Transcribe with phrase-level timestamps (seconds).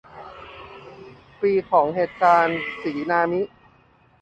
[1.41, 3.41] ปีของเหตุการณ์สีนามิ